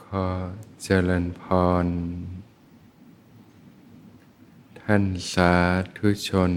[0.00, 0.26] ขอ
[0.82, 1.42] เจริญพ
[1.84, 1.86] ร
[4.80, 5.54] ท่านสา
[5.96, 6.52] ธุชน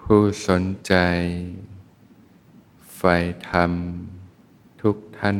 [0.00, 0.94] ผู้สนใจ
[2.96, 3.14] ใฝ่
[3.48, 3.72] ธรรม
[4.80, 5.38] ทุกท่าน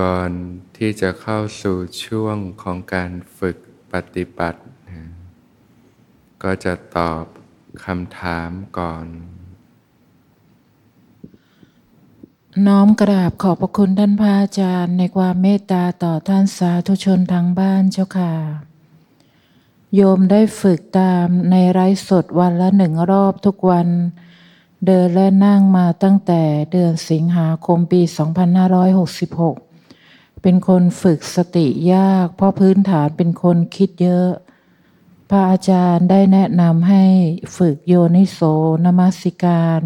[0.00, 0.30] ก่อน
[0.76, 3.56] ที่จะเข้าสู่ช่วงของการฝึก
[3.92, 4.60] ปฏิบัติ
[6.42, 7.24] ก็จะตอบ
[7.84, 9.06] คำถามก่อน
[12.66, 18.34] น้อมกราบขอบพระคุณท่านพระอาจารย์ในความเมตตาต่อท่านสาธุชนทางบ้านเจ้าค่ะ
[19.94, 23.88] โยมได้ฝึกตามในไร้สดวันละหนึ่งรอบทุกวัน
[24.86, 28.00] เดินและนั่งมาตั้งแต่เดือนสิงหาคมปี
[29.62, 34.30] 2566 เป็นคนฝึกสติยาก เพราะพื้นฐานเป็นคนคิดเยอะ
[35.32, 37.04] พระอาจารย์ได้แนะนำให้
[37.56, 38.40] ฝึกโยนิโส
[38.84, 39.82] นมัสิการ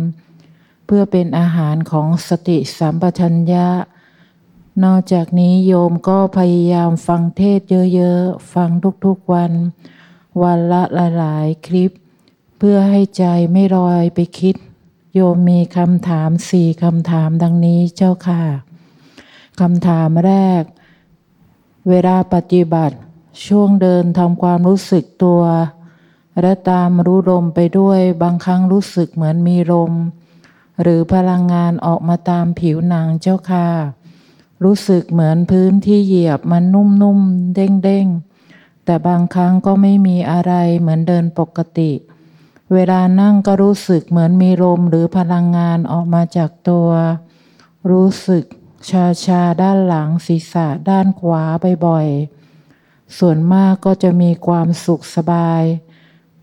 [0.86, 3.68] เพื่อเป็นอาหารของสติสัมปชัญญะ
[4.84, 7.60] นอกจากนี้โยมก็พยายามฟังเทศ
[7.94, 8.70] เยอะๆ ฟัง
[9.04, 9.52] ทุกๆวัน
[10.42, 10.82] วันละ
[11.18, 11.90] หลายๆ คลิป
[12.58, 14.56] เพื่อให้ใจไม่ลอยไปคิด
[15.14, 18.42] โยมมีคำถามสี่คำถามดังนี้เจ้าค่ะ
[19.60, 20.62] คำถามแรก
[21.88, 22.96] เวลาปฏิบัติ
[23.46, 25.42] ช่วงเดินทำความรู้สึกตัว
[26.40, 29.92] และตามรู้ลมไปด้วยบางครั้งรู้สึกเหมือนมีลม
[30.82, 33.68] หรือพลังงานออกมาตามผิวหนังเจ้าค่ะ
[34.64, 41.92] รู้สึกเหมือนพื้นที่เหยียบมันนุ่มๆ เด้งๆ แต่บางครั้งก็ไม่มีอะไรเหมือนเดินปกติ
[42.72, 46.88] เวลานั่งก็รู้สึกเหมือนมีลมหรือพลังงานออกมาจากตัว
[47.90, 48.44] รู้สึก
[48.90, 51.42] ชาชาด้านหลังศีรษะด้านขวา
[51.86, 52.41] บ่อยๆ
[53.18, 55.62] ส่วนมากก็จะมีความสุขสบาย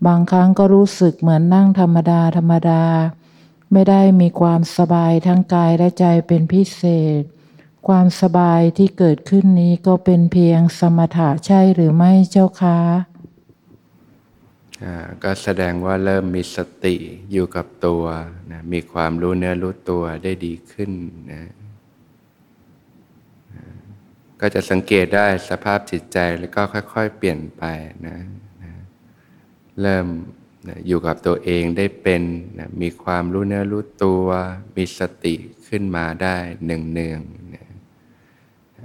[0.06, 2.84] บางครั้งก็รู้สึกเหมือนนั่งธรรมดาธรรมดา
[3.72, 6.82] ไม่ได้มีความสบายทั้งกายและใจเป็นพิเศ
[7.20, 7.22] ษ
[7.88, 12.80] ความสบายที่เกิดขึ้นนี้ก็เป็นเพียงสมถะใช่หรือไม่เจ้าคะ
[15.22, 16.96] ก็แสดงว่าเริ่มมีสติ
[17.32, 18.04] อยู่กับตัว
[18.50, 20.90] นะมีความรู้เนื้อรู้ตัวได้ดีขึ้น
[21.32, 21.42] นะ
[24.40, 27.64] ก็จะสังเกตได้สภาพจิตใจแล้วก็ค่อย ๆ เปลี่ยนไป
[28.06, 28.18] นะ
[28.62, 28.72] นะ
[29.80, 30.06] เริ่ม
[30.68, 32.22] นะอยู่กับตัวเองได้เป็น
[32.58, 34.26] นะมีความรู้เนื้อรู้ตัว
[34.76, 35.34] มีสติ
[35.68, 36.36] ขึ้นมาได้
[36.66, 37.20] หนึ่งเนือง
[37.54, 37.66] นะ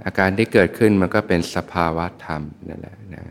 [0.04, 3.24] อาการที่เกิดขึ้นมันก็เป็นสภาวะธรรมนั่นแหละนะ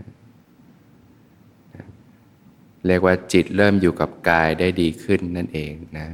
[2.88, 6.08] เรียกว่าจิตเริ่มอยู่กับกายได้ดีขึ้นนั่นเองนะ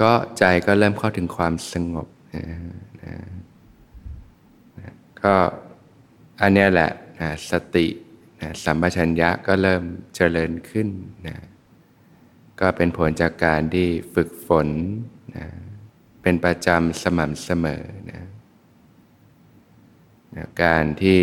[0.00, 2.44] ก็ใจก็เริ่มเข้าถึงความสงบนะ
[3.02, 3.14] นะ
[4.78, 5.34] นะก็
[6.40, 6.90] อันนี้แหละ
[7.20, 7.86] นะสติ
[8.40, 9.82] นะสัมปชัญญะก็เริ่ม
[10.16, 10.88] เจริญขึ้น
[11.28, 11.36] นะ
[12.60, 14.68] ก็เป็นผลจากการที่ฝึกฝน
[15.36, 15.46] นะ
[16.22, 18.22] เป็นประจำสม่ำเสมอนะ
[20.36, 21.20] นะการที่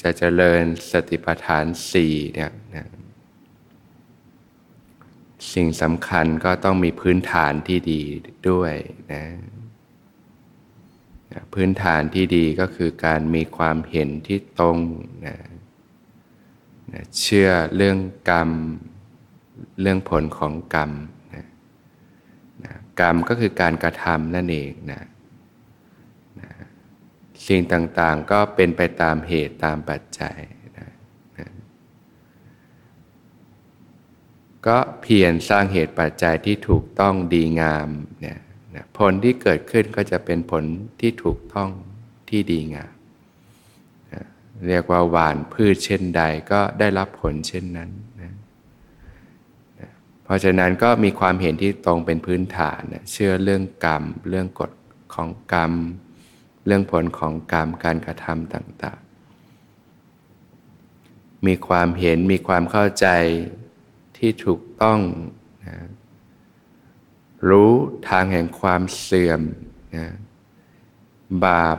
[0.00, 2.86] จะเจริญสติปัฏฐานสี่เนี่ยนะ
[5.54, 8.02] สิ่งสำคัญก็ต้องมีพื้นฐานที่ดี
[8.50, 8.74] ด้วย
[9.12, 9.24] นะ
[11.54, 14.78] พื้นฐานที่ดีก็คือการมีความเห็นที่ตรง
[15.26, 15.36] นะ
[16.92, 17.98] นะเชื่อเรื่อง
[18.30, 18.50] กรรม
[19.80, 20.90] เรื่องผลของกรรม
[21.34, 21.46] นะ
[22.64, 25.02] นะกรรมก็คือการกระทำนั่นเองนะ
[26.40, 26.50] นะ
[27.46, 30.38] สิ่งต่างๆก็เป็นไปตามเหตุตามปัจจัย
[34.66, 37.88] ก็เพียรสร้างเหตุปัจจัยที่ถูกต้องดีงาม
[38.20, 38.38] เนี่ย
[38.98, 40.64] ผลที่เกิดขึ้นก็จะเป็นผล
[41.00, 41.70] ที่ถูกต้อง
[42.28, 42.92] ที่ดีงาม
[44.68, 48.34] เรียกว่าหวานพืชเช่นใดก็ได้รับผลเช่นนั้นนะ
[50.24, 52.80] เพราะฉะนั้นก็มีความเห็นที่ตรงเป็นพื้นฐาน
[53.12, 54.72] เชื่อเรื่องกรรม เรื่องกฎ
[55.14, 55.72] ของกรรม
[56.66, 59.06] เรื่องผลของกรรมการกระทำต่าง ๆ
[61.46, 63.06] มีความเห็นมีความเข้าใจ
[64.18, 65.00] ที่ถูกต้อง
[65.66, 65.76] นะ
[67.48, 67.72] รู้
[68.08, 69.40] ทางแห่งความเสื่อม
[69.96, 70.06] นะ
[71.44, 71.78] บาป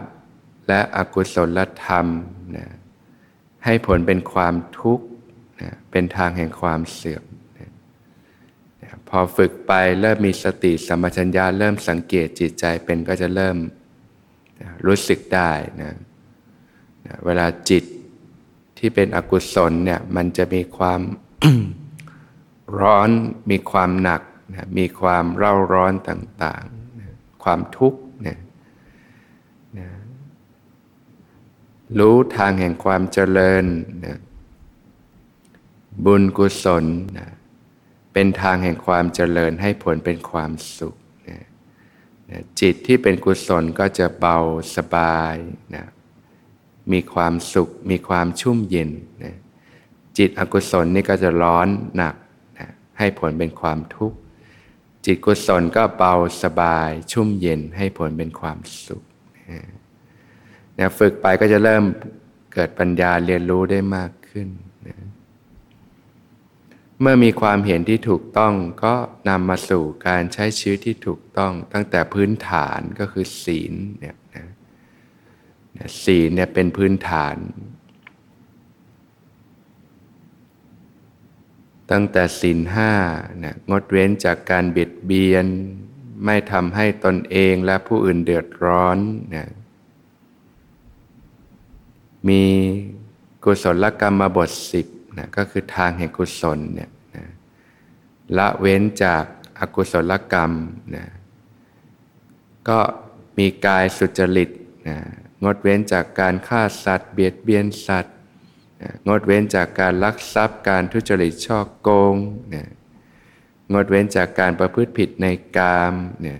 [0.68, 2.08] และอกุศลธรรม
[2.58, 2.68] นะ
[3.66, 5.06] ให้ผลเป็นความทุกข์
[5.62, 7.24] นะเป็นทางแห่งความเสื่อม
[7.60, 7.70] นะ
[9.10, 13.58] พอฝึกไปเริ่มมีสติสัมปชัญญะเริ่มสังเกตจิตใจเป็นก็จะเริ่ม
[14.62, 15.52] นะรู้สึกได้
[15.82, 15.94] นะ
[17.06, 17.84] นะเวลาจิต
[18.78, 21.02] ที่เป็นอกุศลเนี่ยมันจะมีความ
[22.78, 23.10] ร้อน
[23.50, 24.22] มีความหนัก
[24.54, 27.10] นะมีความเร่าร้อนต่างๆนะ
[27.44, 28.38] ความทุกข์นะ
[29.78, 29.88] นะ
[32.00, 33.66] รู้ทางแห่งความเจริญ
[34.06, 34.18] นะ
[36.06, 36.86] บุญกุศล
[37.18, 37.28] นะ
[38.14, 40.96] เป็นทางแห่งความเจริญให้ผลเป็นความสุข
[41.30, 41.40] นะ
[42.30, 44.38] นะจิตที่เป็นกุศลก็จะเบา
[44.76, 45.36] สบาย
[45.76, 45.86] นะ
[46.92, 48.90] มีความสุข มีความชุ่มเย็น
[49.24, 49.36] นะ
[50.18, 52.16] จิตอกุศลนี่ก็จะร้อนหนัก
[53.00, 54.18] ให้ผลเป็นความทุกข์
[55.06, 56.14] จิตกุศลก็เบา
[56.44, 59.04] สบายชุ่มเย็นให้ผลเป็นความสุข
[60.80, 61.84] นะฝึกไปก็จะเริ่ม
[62.54, 64.48] เกิดปัญญาเรียนรู้ได้มากขึ้น
[64.88, 64.96] นะ
[67.02, 68.54] เมื่อมีความเห็นที่ถูกต้อง
[68.84, 68.94] ก็
[69.30, 74.46] นำมาสู่การใช้ชีวิตที่ถูกต้อง ตั้งแต่พื้นฐานก็คือศีลเนี่ยนะ
[76.04, 77.36] ศีลเนี่ยเป็นพื้นฐาน
[81.92, 82.94] ตั้งแต่ศีลห้า
[83.44, 85.46] นะงดเว้นจากการเบียดเบียน
[86.26, 88.98] ไม่ทำให้ตนเองและผู้อื่นเดือดร้อน
[89.36, 89.50] นะ
[92.28, 92.44] มี
[93.44, 94.88] กุศลกรรมบทสิบ
[95.18, 97.26] นะก็คือทางแห่งกุศลเนี่ยนะ
[98.38, 99.24] ละเว้นจาก
[99.60, 100.52] อากุศลกรรม
[100.96, 101.06] นะ
[102.70, 102.80] ก็
[103.38, 104.50] มีกายสุจริต
[104.88, 104.98] นะ
[105.44, 108.18] งดเว้นจากการฆ่าสัตว์ เบียดเบียนสัตว์
[109.08, 112.16] งดเว้นจากการลักทรัพย์การทุจริตช่อโกง
[112.56, 112.70] นะ
[113.74, 115.28] งดเว้นจากการประพฤติผิดใน
[115.58, 116.40] กามเนี่ย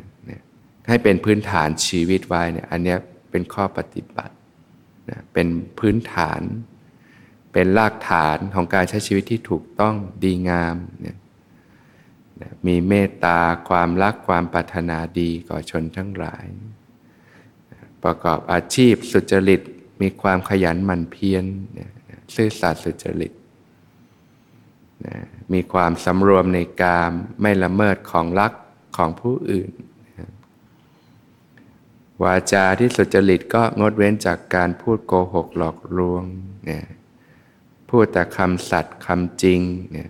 [0.88, 2.96] ให้เป็นพื้นฐานชีวิตไว้เนี่ยอันนี้
[3.32, 4.36] เป็นข้อปฏิบัติ
[5.10, 5.48] นะเป็น
[5.80, 6.42] พื้นฐาน
[7.54, 11.18] เป็นรากฐานของการใช้ชีวิตที่ถูกต้องดีงามเนี่ย
[12.68, 13.40] มีเมตตา
[13.70, 16.46] ความรักความปรารถนาดีก่อชนทั้งหลาย
[18.04, 19.62] ประกอบอาชีพสุจริต
[20.02, 21.46] มีความขยันหมั่นเพียร
[22.36, 23.34] ซื่อสัตย์สุจริต
[25.54, 27.12] มีความสำรวมในกาม
[27.42, 28.54] ไม่ละเมิดของรัก
[28.98, 29.72] ของผู้อื่น
[32.24, 36.24] วาจาที่สุจริตก็งดเว้นจากการพูดโกหกหลอกลวง
[36.70, 36.86] นี่ย
[37.90, 39.62] พูดแต่คำสัตย์คำจริง
[39.96, 40.10] นี่ย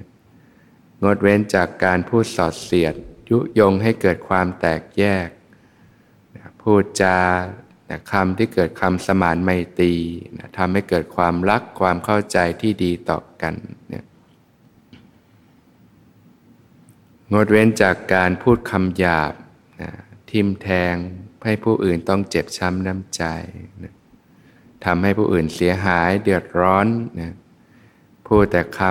[1.04, 2.95] งดเว้นจากการพูดสอดเสียด
[3.30, 5.30] ยุยงให้เกิดความแตกแยก
[6.62, 7.18] พูดจา
[8.12, 9.50] คำที่เกิดคำสมานไม
[9.80, 9.94] ตรี
[10.58, 13.54] ทำให้เกิดความรักความเข้าใจที่ดีต่อกัน
[13.94, 14.06] นี่ย
[17.34, 19.34] งดเว้นจากการพูดคำหยาบ
[19.82, 19.92] นะ
[20.32, 20.96] ทิมแทง
[21.46, 23.24] ให้ผู้อื่นต้องเจ็บช้ำน้ำใจ
[23.84, 23.94] นะ
[24.86, 26.88] ทำให้ผู้อื่นเสียหายเดือดร้อน
[27.20, 27.34] นะ
[28.28, 28.82] พูดแต่ค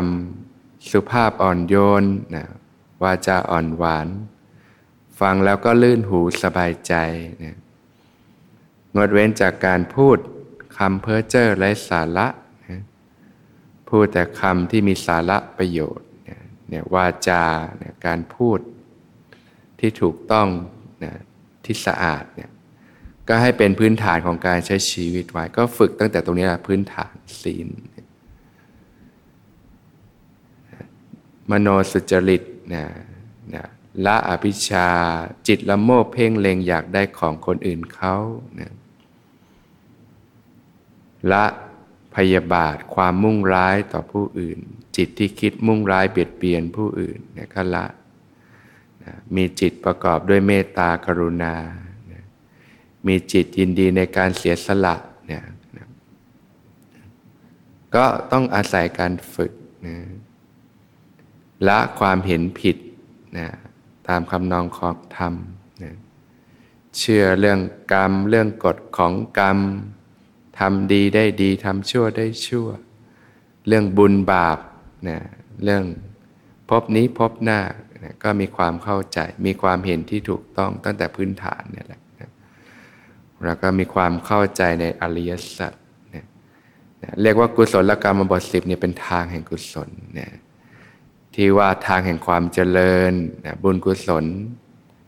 [0.40, 2.04] ำสุภาพอ่อนโยน
[2.36, 2.44] นะ
[3.02, 4.08] วาจาอ่อนหวาน
[5.20, 6.94] ฟังแล้วก็ลื่นหูสบายใจ
[7.44, 7.57] นะ
[8.98, 10.18] งดเว้นจากการพูด
[10.78, 12.26] คำเพ้อเจ้อไร้สาระ
[13.88, 16.06] พูดแต่คำที่มีสาระประโยชน์
[16.68, 17.44] เนี่ยวาจา
[17.78, 18.58] เนี่ยการพูด
[19.80, 20.48] ที่ถูกต้อง
[21.04, 21.14] นะ
[21.64, 22.50] ที่สะอาดเนี่ย
[23.28, 27.68] ก็ให้เป็นพื้นฐานของการใช้ชีวิตไว้ ก็ฝึกตั้งแต่ตรงนี้แหละพื้นฐานศีล
[31.50, 32.42] มโนสุจริต
[32.74, 32.84] นะ
[33.54, 33.66] นะ
[34.06, 34.88] ละอภิชา
[35.48, 38.16] จิตละโมบเพ่งเล็งอยากได้ของคนอื่นเขา
[38.60, 38.72] นะ
[41.32, 41.44] ละ
[42.14, 44.58] พยาบาทความมุ่งร้ายต่อผู้อื่น
[44.96, 47.86] จิตที่คิดมุ่งร้ายเบียดเบียนผู้อื่นเนี่ยก็ละ
[49.04, 51.54] นะมีจิตประกอบด้วยเมตตากรุณา
[52.12, 52.22] นะ
[53.06, 54.96] มีจิตยินดีในการเสียสละ
[55.26, 55.44] เนี่ย
[55.76, 55.86] นะ
[57.94, 59.52] ก็ต้องอาศัยการฝึก
[59.86, 59.96] นะ
[61.68, 62.76] ละความเห็นผิด
[63.38, 63.48] นะ
[64.08, 65.34] ตามคำนองของธรรม
[65.82, 65.94] นะ
[66.98, 67.60] เชื่อเรื่อง
[67.92, 69.58] กรรม เรื่องกฎของกรรม
[70.58, 72.68] ทำดีได้ดีทำชั่วได้ชั่ว
[73.66, 74.58] เรื่องบุญบาป
[75.08, 75.18] นะ
[75.64, 75.84] เรื่อง
[76.68, 77.60] พบนี้พบหน้า
[78.02, 82.30] นะก็มีความเข้าใจมีความเห็นที่ถูกต้องตั้งแต่พื้นฐานเนี่ยแหละนะ
[83.44, 85.72] แล้วก็มีความเข้าใจในอริยสัจ
[86.14, 86.24] นะ
[87.02, 90.30] นะเรียกว่ากุศลกรรมบทสิบเนี่ยเป็นทางแห่งกุศลนะ
[91.34, 93.12] ที่ว่าทางแห่งความเจริญ
[93.62, 94.24] บุญกุศล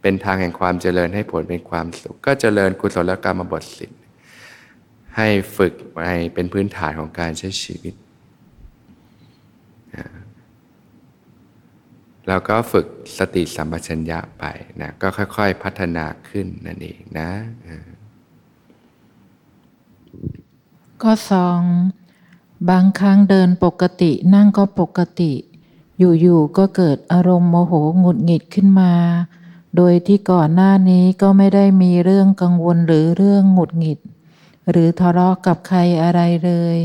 [0.03, 3.91] เป็นทางแห่งความเจริญให้ผลเป็นความสุข ก็เจริญกุศลกรรมบทสิบ
[5.17, 5.73] ให้ฝึก
[6.07, 7.95] ให้เป็นพื้นฐานของการใช้ชีวิต
[12.29, 12.87] แล้วก็ฝึก
[13.19, 14.45] สติสัมปชัญญะไป
[14.81, 17.31] นะก็ค่อยๆพัฒนาขึ้นนั่นเองนะ
[21.03, 21.61] ก็สอง
[22.71, 25.33] บางครั้งเดินปกตินั่งก็ปกติ
[25.99, 28.93] อยู่ๆก็เกิดอารมณ์โมโหหงุดหงิดขึ้นมา
[29.77, 33.99] โดยที่ก่อนหน้านี้ก็ไม่ได้มีเรื่องกังวลหรือเรื่องหงุดหงิด
[34.71, 36.79] หรือทะเลาะกับใครอะไรเลย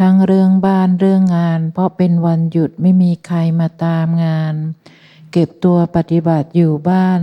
[0.00, 4.54] ทั้งเรื่องบ้านเรื่องงาน เพราะเป็นวันหยุดไม่มีใครมาตามงาน
[5.32, 7.20] เก็บตัวปฏิบัติอยู่บ้าน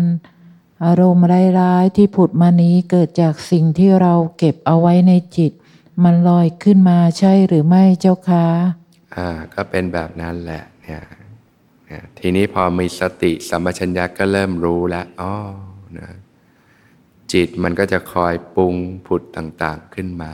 [0.86, 1.26] อารมณ์
[1.60, 5.52] ร้ายๆที่ผุดมานี้เกิดจากสิ่งที่เราเก็บเอาไว้ในจิต
[6.04, 8.48] มันลอยขึ้นมาใช่หรือไม่เจ้าคะ
[9.16, 11.04] อ่าก็เป็นแบบนั้นแหละเนี่ย
[12.20, 15.34] ทีนี้พอมีสติสัมปชัญญะก็เริ่มรู้แล้วอ๋อ
[15.98, 16.10] นะ
[17.34, 18.76] จิตมันก็จะคอยปรุง
[19.08, 20.32] ผุดต่างๆขึ้นมา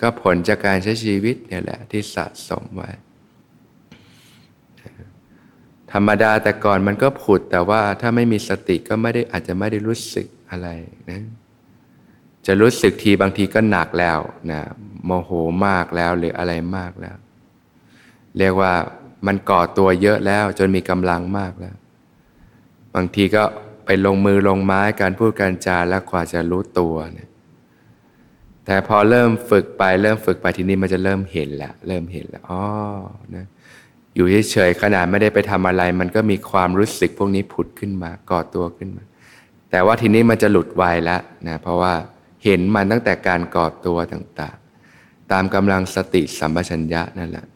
[0.00, 2.90] ก็ผลจากการใช้ชีวิตเนี่ยแหละที่สะสมไว้
[5.92, 10.68] ธรรมดาแต่ก่อนมันก็ผุดแต่ว่าถ้าไม่มีสติก็ไม่ได้อาจจะไม่ได้รู้สึกอะไร
[11.10, 11.22] นะ
[12.46, 14.18] จะรู้สึกทีบางทีก็หนักแล้ว
[14.50, 14.60] นะ
[15.04, 15.30] โมโห
[15.66, 17.16] มากแล้วหรืออะไรมากแล้ว
[18.38, 18.72] เรียกว่า
[19.26, 21.76] มันก่อตัวเยอะแล้วจนมีกำลังมากแล้ว
[22.94, 23.44] บางทีก็
[23.86, 27.28] ไปลงมือลงไม้การพูดการจาแล้วกว่าจะรู้ตัวเนี่ย
[28.66, 32.62] แต่พอเริ่มฝึกไปเริ่มฝึกไปทีนี้มันจะเริ่มเห็นแล้วเริ่มเห็นแล้วอ๋อ
[33.34, 33.46] นะ
[34.14, 39.04] อยู่เฉยๆขนาดไม่ได้ไปทำอะไร มันก็มีความรู้สึกพวกนี้ผุดขึ้นมาก่อตัวขึ้นมา
[39.70, 41.92] แต่ว่าทีนี้มันจะหลุดไวแล้วนะเพราะว่า
[42.44, 47.46] เห็นมันตั้งแต่การก่อตัวต่างๆ ตามกำลังสติสัมปชัญญะนั่นแหละ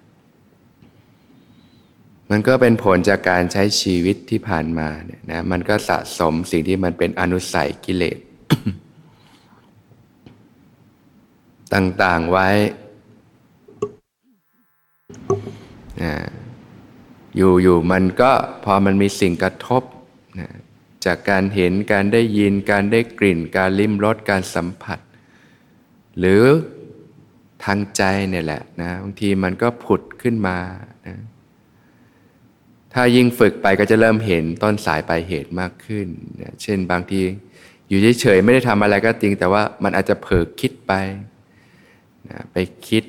[2.30, 8.18] มันก็เป็นผลจากการใช้ชีวิตที่ผ่านมาเนี่ยนะมันก็สะสมสิ่งที่มันเป็นอนุสัยกิเลส
[11.74, 12.48] ต่างๆไว้
[17.36, 18.32] อยู่ๆมันก็
[18.64, 19.82] พอมันมีสิ่งกระทบ
[20.38, 20.50] นะ
[21.04, 24.98] จากการเห็นการได้ยินการได้กลิ่น การลิ้มรสการสัมผัส
[26.18, 26.42] หรือ
[27.64, 30.58] ทางใจเนี่ยแหละนะบางทีมันก็ผุดขึ้นมา
[32.98, 36.06] ถ้ายิ่งฝึกไปก็จะเริ่มเห็นต้นสายปลายเหตุมากขึ้น
[36.62, 37.20] เช่นบางที
[37.88, 40.92] อยู่เฉยๆไม่ได้ทำอะไรก็จริง แต่ว่ามันอาจจะเผลอคิดไป
[42.28, 42.56] นะไป
[42.88, 43.04] คิด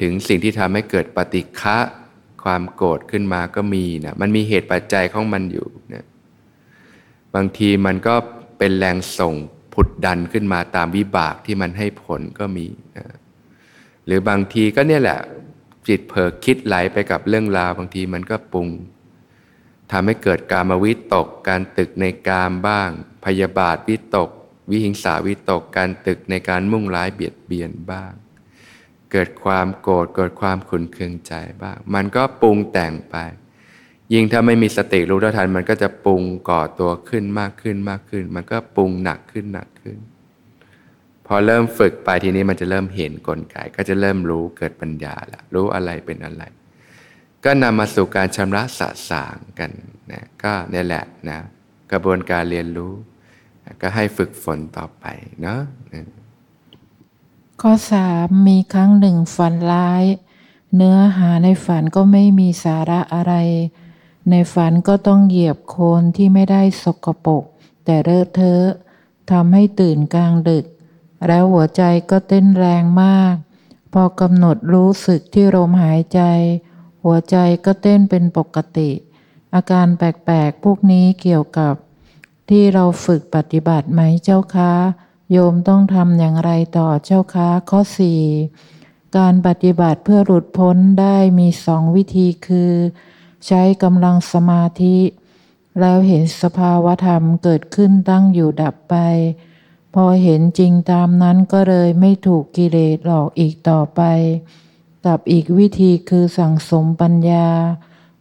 [0.00, 1.78] ถึงสิ่งที่ทำให้เกิดปฏิฆะ
[2.44, 6.04] ความโกรธขึ้นมาก็มีนะมันมีเหตุปัจจัยของมันอยู่นะ
[7.34, 8.14] บางทีมันก็
[8.58, 9.34] เป็นแรงส่ง
[9.74, 13.06] ผุดดันขึ้นมาตามวิบากที่มันให้ผลก็มีนะ
[14.06, 15.20] หรือบางทีก็เนี่ยแหละ
[15.88, 18.68] จิตเผลอคิดไหลไปกับเรื่องราวบางทีมันก็ปรุง
[19.92, 22.90] ทำให้เกิดการมวิตก การตึกในกามบ้าง
[23.24, 24.30] พยาบาทวิตก
[24.70, 28.12] วิหิงสาวิตก การตึกในการมุ่งร้ายเบียดเบียนบ้าง
[29.12, 33.16] เกิดความโกรธเกิดความขุนเคืองใจบ้าง มันก็ปรุงแต่งไป
[34.12, 39.98] ยิ่งถ้าไม่มีสติรู้เท่าทันมันก็จะปรุงก่อตัวขึ้นมากขึ้นมากขึ้น มันก็ปรุงหนักขึ้นหนักขึ้น
[41.26, 46.42] พอเริ่มฝึกไปทีนี้มันจะเริ่มเห็นกลไกก็จะเริ่มรู้เกิดปัญญาละรู้อะไรเป็นอะไร
[47.44, 49.70] ก็นำมาสู่การชำระสะสางกัน
[50.12, 51.38] นะก็นี่แหละนะ
[51.92, 52.92] กระบวนการเรียนรู้
[53.82, 55.04] ก็ให้ฝึกฝนต่อไป
[55.42, 55.60] เนาะ
[57.60, 60.04] ข้อสามมีครั้งหนึ่งฝันร้าย
[60.76, 63.34] เนื้อหาในฝันก็ไม่มีสาระอะไร
[64.30, 67.44] ในฝันก็ต้องเหยียบโคนที่ไม่ได้สกปรก
[67.84, 68.64] แต่เลอะเทอะ
[69.30, 70.64] ทำให้ตื่นกลางดึก
[71.26, 73.34] แล้วหัวใจก็เต้นแรงมาก
[73.92, 76.20] พอกำหนดรู้สึกที่ลมหายใจ
[77.04, 78.90] หัวใจก็เต้นเป็นปกติ
[79.54, 81.74] อาการแปลกๆพวกนี้เกี่ยวกับ
[82.50, 84.72] ที่เราฝึกปฏิบัติไหมเจ้าคะ
[85.32, 88.22] โยมต้องทำอย่างไรต่อเจ้าคะข้อสี่
[89.16, 92.72] การปฏิบัติเพื่อหลุดพ้นได้มีสองวิธีคือ
[93.46, 94.98] ใช้กำลังสมาธิ
[95.80, 98.94] แล้วเห็นสภาวธรรมเกิดขึ้นตั้งอยู่ดับไป
[99.98, 104.00] พอเห็นจริงตามนั้นก็เลยไม่ถูกกิเลสหลอกอีกต่อไป
[105.06, 107.48] กับอีกวิธีคือสั่งสมปัญญา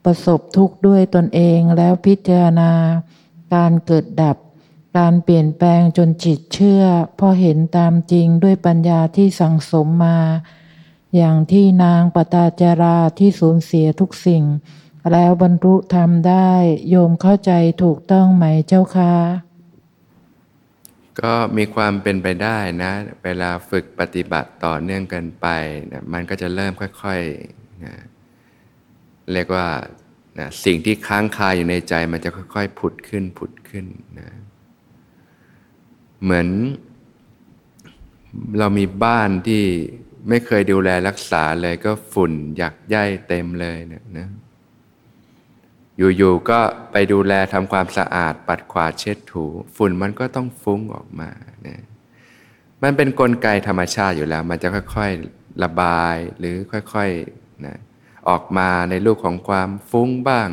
[0.04, 2.72] ประสบทุกข์ด้วยตนเองแล้วพิจารณา
[3.54, 4.38] การเกิดดับ
[4.98, 6.84] การเปลี่ยนแปลงจนจิตเชื่อ
[7.20, 10.20] พอเห็นตามจริงด้วยปัญญาที่สั่งสมมา
[11.16, 14.44] อย่างที่นางปตาจาราที่สูญเสียทุกสิ่ง
[15.12, 16.52] แล้วบรรลุธรรมได้
[16.90, 17.52] โยมเข้าใจ
[17.82, 19.45] ถูกต้องไหมเจ้าคะ
[21.22, 22.94] ก็มีความเป็นไปได้นะ
[23.24, 25.48] เวลาฝึกปฏิบัติต่อเนื่องกันไป
[25.92, 27.96] นะมันก็จะเริ่มค่อยๆนะ
[29.34, 29.68] เรียกว่า
[30.40, 33.86] นะสิ่งที่ค้างคาอยู่ในใจมันจะค่อยๆ ผุดขึ้นผุดขึ้น
[34.20, 34.30] นะ
[36.24, 36.48] เหมือน
[38.60, 39.64] เรามีบ้านที่
[40.30, 44.28] ไม่เคยดูแลรักษาเลยก็ฝุ่นหยักใยเต็มเลยเนะนะ
[45.98, 46.60] อยู่ๆก็
[46.92, 51.30] ไปดูแลทำความสะอาด ปัดขวาดเช็ดถู ฝุ่นมันก็ต้องฟุ้งออกมา
[51.64, 51.82] เนี่ย
[52.84, 56.56] มันเป็นนกลไกธรรมชาติอยู่แล้ว มันจะค่อยๆระบายหรือ
[56.94, 57.78] ค่อยๆนะ
[58.30, 60.50] ออกมาในรูปของความฟุ้งบ้าง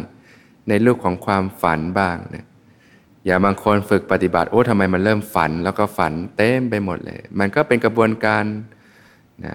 [0.68, 2.46] ในรูปของความฝันบ้างเนี่ย
[3.26, 8.44] อย่าบางคนฝึกปฏิบัติโอ้ทำไมมันเริ่มฝันแล้วก็ฝันเต็มไปหมดเลย มันก็เป็นกระบวนการ
[9.44, 9.54] นะ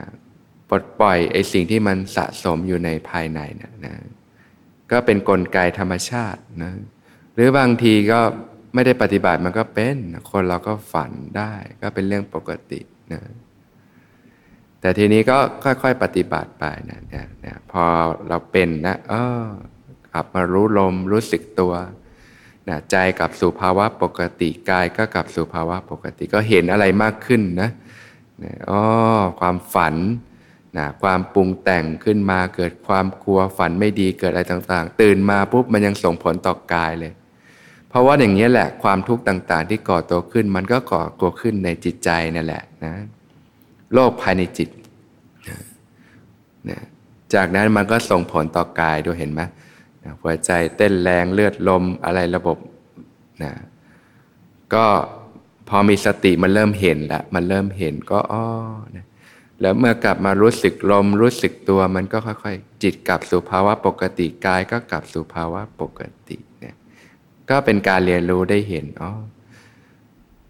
[0.70, 3.94] ปลดปล่อยไอ้สิ่งที่มันสะสมอยู่ในภายในนะนะ
[4.92, 6.74] ก็เป็นนกลไกธรรมชาตินะ
[7.34, 8.20] หรือบางทีก็
[8.74, 9.98] ไม่ได้ปฏิบัติมันก็เป็น
[10.32, 12.80] คนเราก็ฝันได้ก็เป็นเรื่องปกติ
[13.14, 13.22] นะ
[14.82, 17.84] แต่ทีนี้ก็ค่อยๆปฏิบัติไปนะเนี่ยพอ
[18.28, 19.14] เราเป็นนะเอ
[19.44, 19.46] อ
[20.18, 21.74] ลับมารู้ลมรู้สึกตัว
[22.70, 27.70] นะใจกลับสู่ภาวะปกติกายก็กลับสู่ภาวะปกติก็เห็นอะไรมากขึ้นนะ
[28.44, 28.82] นะอ๋อ
[29.40, 29.96] ความฝัน
[30.78, 37.14] นะความปรุงแต่งขึ้นมาเกิดความกลัวฝันไม่ดีเกิดอะไรต่างๆ ตื่นมาปุ๊บมันยังส่งผลต่อกายเลย
[37.90, 42.94] เพราะว่าอย่างนี้แหละความทุกข์ต่างๆ ที่ก่อตัวขึ้น มันก็ก่อตัวขึ้นในจิตใจนั่นแหละนะ
[43.94, 44.70] โรคภายในจิต
[46.70, 46.82] นะ
[47.34, 49.42] จากนั้นมันก็ส่งผลต่อกายด้วยเห็นไหม
[50.22, 52.58] หัวใจเต้นแรงเลือดลมอะไรระบบ
[53.44, 53.52] นะ
[54.74, 54.86] ก็
[55.70, 58.46] พอมีสติมันเริ่มเห็นละมันเริ่มเห็นก็อ้อ
[58.96, 59.06] นะ
[59.62, 66.76] แล้วเมื่อกลับมารู้สึกลมรู้สึกตัวมันก็ค่อยๆ จิตกลับสู่ภาวะปกติกายก็กลับสู่ภาวะปกติเนี่ย
[67.50, 69.12] ก็เป็นการเรียนรู้ได้เห็นอ๋อ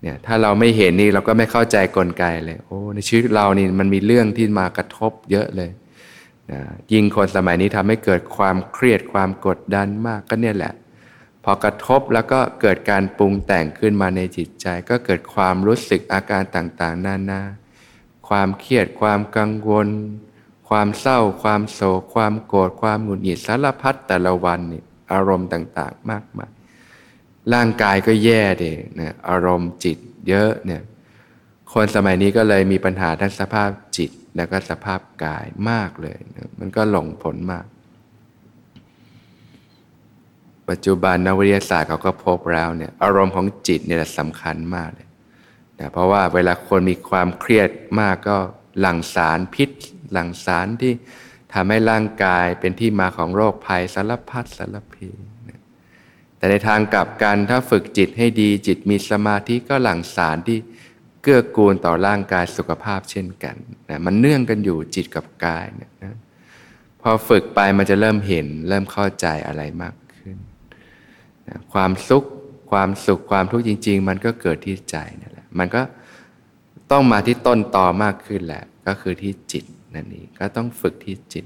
[0.02, 5.72] เนี่ยถ้าเราไม่เห็นนี่เราก็ไม่เข้าใจกลไกเลยโอ้ในชีวิตเรานี่มันมีเรื่องที่มากระทบเยอะเลย
[6.52, 6.62] นะ
[6.94, 10.74] ยิ่งคนสมัยนี้ทำให้เกิดความเครียดความกดดันมากก็เนี่ยแหละ
[11.44, 17.42] พอกระทบแล้วก็เกิดการปรุงแต่งขึ้นมาในจิตใจ ก็เกิดความรู้สึกอาการต่างๆนานานา
[18.27, 19.88] ความเครียดความกังวล
[20.69, 26.51] ความเศร้า ความโศก ความโกรธความหงุดหงิดสารพัดแต่ละวันนี่อารมณ์ต่างๆ มากมาย
[27.53, 29.98] ร่างกายก็แย่เด็นะอารมณ์จิต
[30.29, 30.81] เยอะเนี่ย
[31.74, 37.65] คนสมัยนี้ก็เลยมีปัญหาทั้งสภาพจิตแล้วก็สภาพกายมากเลยนะมันก็หลงผลมาก
[40.69, 45.07] ปัจจุบันนักวิทยาศาสตร์เขาก็พบแล้วเนี่ยอารมณ์ของจิตเนี่ยสำคัญมากเลย
[45.79, 47.69] นะเพราะว่าเวลาคนมีความเครียด
[48.00, 48.38] มากก็
[48.79, 49.69] หลั่งสารพิษ
[50.13, 50.93] หลั่งสารที่
[51.53, 55.10] ทำให้ร่างกายเป็นที่มาของโรคภัยสารพัดสารพี
[55.50, 55.60] นะ
[56.38, 60.57] แต่ในทางกลับกันถ้าฝึกจิตให้ดีจิตมีสมาธิก็หลั่งสารที่
[61.22, 63.55] เกื้อกูลต่อร่างกายสุขภาพเช่นกัน
[63.89, 66.17] นะมันเนื่องกันอยู่จิตกับกายเนี่ยนะ
[67.01, 70.38] พอฝึกไปมันจะเริ่มเห็นเริ่มเข้าใจอะไรมากขึ้น
[71.48, 72.24] นะความสุข
[72.72, 75.81] ความสุขความทุกข์จริง ๆ มันก็เกิดที่ใจนั่นแหละ มันก็
[76.91, 81.45] ต้องมาที่ต้นตอมากขึ้นแหละ ก็คือที่จิตนั่นเองก็ต้องฝึกที่จิต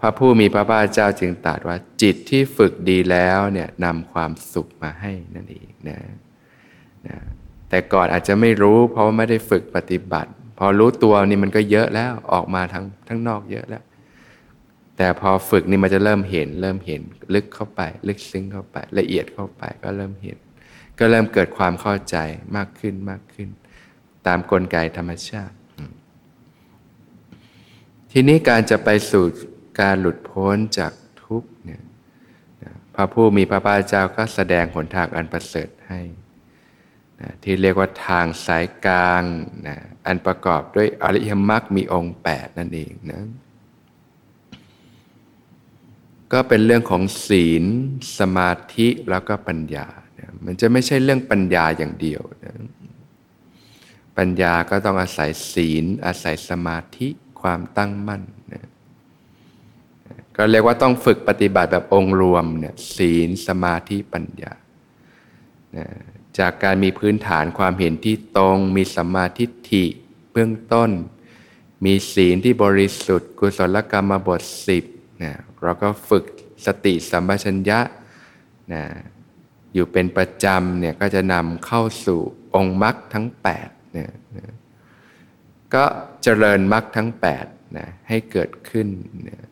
[0.00, 5.98] พระผู้มีพระภาคเจ้าจึงตรัสว่าจิตที่ฝึกดีแล้วเนี่ยนำความสุขมาให้นั่นเองนะ
[7.06, 7.16] นะ
[7.68, 13.82] แต่ก่อนอาจจะไม่รู้ เพราะว่าไม่ได้ฝึกปฏิบัติ พอรู้ตัวนี่มันก็เยอะแล้วออกมาทั้งทั้งนอกเยอะแล้ว
[14.96, 17.00] แต่พอฝึกนี่มันจะเริ่มเห็น เริ่มเห็น
[17.34, 20.36] ลึกเข้าไป ลึกซึ้งเข้าไป ละเอียดเข้าไปก็เริ่มเห็น
[20.98, 22.16] ก็เริ่มเกิดความเข้าใจ
[22.56, 23.48] มากขึ้นมากขึ้น
[24.26, 25.56] ตามกลไกธรรมชาติ
[28.12, 29.24] ทีนี้การจะไปสู่
[29.80, 30.92] การหลุดพ้นจาก
[31.24, 31.82] ทุกเนี่ย
[32.94, 36.00] พระผู้มีพระภาคเจ้าก็แสดงหนทางอันประเสริฐให้
[37.20, 39.22] นะที่เรียกว่าทางสายกลาง
[39.66, 43.22] นะอันประกอบด้วยอริยมรรคมีองค์ 8 นั่นเองนะ
[46.32, 47.64] ก็เป็นเรื่องของศีล
[48.18, 49.88] สมาธิแล้วก็ปัญญา
[50.44, 52.54] มันจะไม่ใช่เรื่องปัญญาอย่างเดียวนะ
[54.18, 57.08] ปัญญาก็ต้องอาศัยศีล อาศัยสมาธิ
[57.40, 58.68] ความตั้งมั่นนะ
[60.36, 64.52] ก็เรียกว่าต้องฝึกปฏิบัติแบบองค์รวมเนี่ยศีลสมาธิปัญญา
[65.76, 65.86] นะ
[66.38, 69.84] จากการมีพื้นฐานความเห็นที่ตรง มีสมาธิิ
[70.32, 70.90] เบื้องต้น
[71.84, 74.84] มีศีลที่บริสุทธิ์ กุศลกรรมบทสิบ
[75.22, 75.32] นะ
[75.62, 76.24] เราก็ฝึก
[76.66, 77.80] สติสัมปชัญญะ
[78.72, 78.82] นะ
[79.74, 82.20] อยู่เป็นประจำเนี่ยก็จะนำเข้าสู่
[82.54, 83.26] องค์มรรคทั้ง
[83.60, 84.10] 8เนี่ย
[85.74, 85.84] ก็
[86.22, 87.10] เจริญมรรคทั้ง
[87.42, 88.88] 8นะให้เกิดขึ้น
[89.24, 89.42] เนี่ย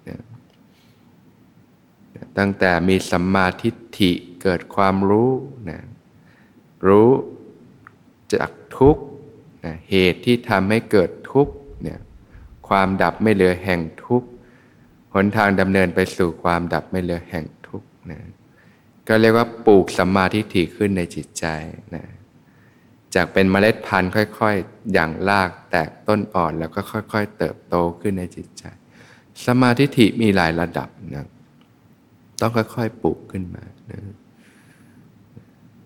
[2.39, 5.31] ตั้งแต่มีสัมมาทิฏฐิเกิดความรู้
[5.71, 5.81] นะ
[6.89, 7.11] รู้
[8.35, 8.97] จากทุก
[9.65, 11.49] นะเหตุที่ทำให้เกิดทุก
[11.83, 11.99] เนี่ย
[12.69, 14.23] ความดับไม่เหลือแห่งทุก
[15.15, 18.21] หนทางดำเนินไปสู่ความดับไม่เหลือแห่งทุกนะ
[19.09, 21.45] ก็เรียกว่าปลูกสัมมาทิฏฐิขึ้นในจิตใจ
[21.95, 22.05] นะ
[23.15, 28.65] จากเป็นเมล็ดพันธุ์ค่อยๆ อย่างรากแตกต้นอ่อนแล้วก็ค่อยๆ เติบโตขึ้นในจิตใจ
[29.47, 31.27] สมาธิฐิมีหลายระดับนะ
[32.41, 34.01] ต้องค่อยๆ ปลูกขึ้นมานะ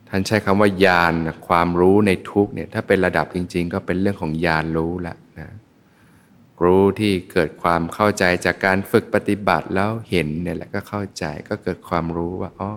[0.08, 1.14] ท่านใช้คำว่าญาณ
[1.48, 5.48] ความรู้ในทุกเนี่ยถ้าเป็นระดับจริง ๆ ก็เป็นเรื่องของญาณรู้ละนะ
[6.64, 12.70] รู้ที่เกิดความเข้าใจจากการฝึกปฏิบัติแล้วเห็นเนี่ยแหละก็เข้าใจก็เกิดความรู้ว่าอ๋อ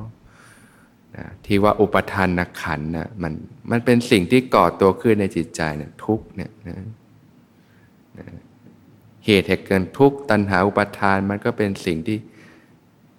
[1.45, 3.33] ที่ว่าอุปทานนักขันนะมัน
[3.71, 6.77] มันเป็นสิ่งที่ก่อตัวขึ้นในจิตใจเนี่ยทุกเนี่ยนะ
[9.25, 12.17] เหตุแห่งเกินทุกตัณหาอุปทานมันก็เป็นสิ่งที่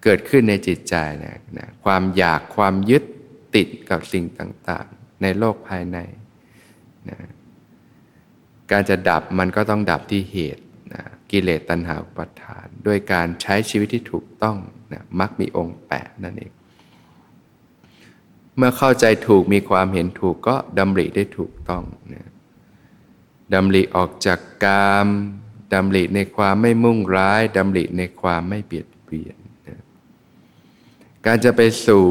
[0.02, 3.02] เกิดขึ้นในจิตใจนะนะความอยากความยึด
[3.54, 5.98] ติดกับสิ่งต่าง ๆ ในโลกภายใน
[7.10, 7.18] นะ
[8.70, 14.56] การจะดับมันก็ต้องดับที่เหตุนะกิเลสตัณหาอุปทาน ด้วยการใช้ชีวิตที่ถูกต้อง
[14.92, 16.52] นะมักมีองค์แปดนั่นเอง
[18.56, 21.84] เมื่อเข้าใจถูกมีความเห็นถูกก็ดำริได้ถูกต้อง
[22.14, 22.28] นะ
[23.54, 25.08] ดำริออกจากกาม
[25.74, 29.80] ดำริในความไม่มุ่งร้ายดำริในความไม่เบียดเบียนนะ
[31.26, 32.04] การจะไปสู่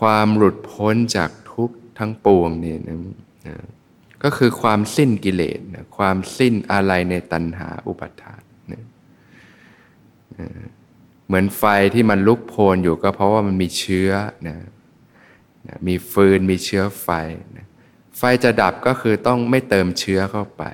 [0.00, 2.98] ความหลุดพ้นจากทุกข์ทั้งปวงเนี่ยนะ
[4.22, 8.84] ก็คือความสิ้นกิเลสนะความสิ้นอะไรในตัณหาอุปาทานนะ
[11.28, 11.64] เหมือนไฟ
[11.94, 14.10] ที่มันลุกโพลอยู่ก็เพราะว่ามันมีเชื้อ
[14.48, 14.58] นะ
[15.88, 17.08] มีฟืนมีเชื้อไฟ
[17.56, 17.66] นะ
[18.18, 20.64] ไฟจะดับก็คือต้องไม่เติมเชื้อเข้าไป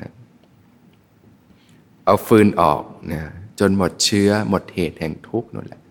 [0.00, 0.10] นะ
[2.04, 3.22] เอาฟืนออกนะ
[3.60, 5.82] จนหมดเชื้อหมดเหตุแห่งทุกข์นั่นแหละ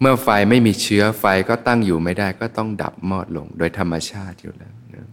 [0.00, 5.08] เมื่อไฟไม่มีเชื้อไฟก็ตั้งอยู่ไม่ได้ก็ต้องดับมอดลงโดยธรรมชาติอยู่แล้วนะ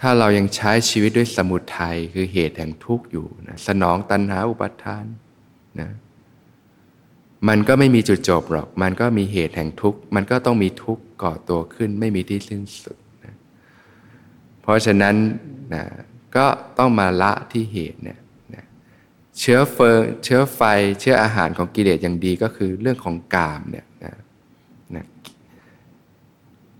[0.00, 5.04] ถ้าเรายังใช้ชีวิตด้วยสมุทัยคือเหตุแห่งทุกข์อยู่นะสนองตัณหาอุปาทาน
[5.80, 5.90] นะ
[7.48, 13.34] มันก็ไม่มีจุดจบหรอก มันก็มีเหตุแห่งทุกข์ มันก็ต้องมีทุกข์ก่อตัวขึ้น ไม่มีที่สิ้นสุดนะ
[14.62, 15.16] เพราะฉะนั้น
[15.74, 15.84] นะ
[16.36, 16.46] ก็
[16.78, 18.18] ต้องมาละที่เหตุเนี่ย
[19.40, 20.60] เชื้อเฟอเชื้อไฟ
[21.00, 24.14] เชื้ออาหารของกิเลสอย่างดีก็คือเรื่องของกามเนี่ยนะ
[24.96, 25.06] นะ